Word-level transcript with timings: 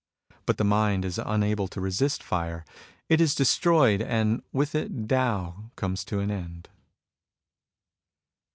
But 0.47 0.57
the 0.57 0.63
mind 0.63 1.05
is 1.05 1.19
unable 1.23 1.67
to 1.67 1.79
resist 1.79 2.23
fire. 2.23 2.65
It 3.07 3.21
is 3.21 3.35
destroyed, 3.35 4.01
and 4.01 4.41
with 4.51 4.73
it 4.73 5.07
Tao 5.07 5.69
comes 5.75 6.03
to 6.05 6.17
an 6.21 6.31
end. 6.31 6.69